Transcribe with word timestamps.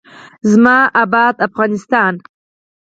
زما 0.49 0.77
اباد 1.03 1.35
افغانستان. 1.47 2.13